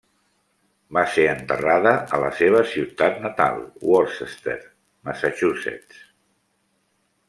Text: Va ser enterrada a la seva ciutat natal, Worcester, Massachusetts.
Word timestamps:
Va 0.97 1.01
ser 1.17 1.25
enterrada 1.33 1.91
a 2.17 2.21
la 2.23 2.31
seva 2.39 2.63
ciutat 2.71 3.21
natal, 3.27 3.61
Worcester, 3.93 4.59
Massachusetts. 5.11 6.05